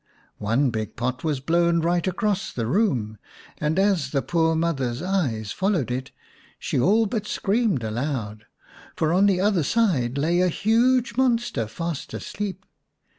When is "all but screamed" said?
6.79-7.83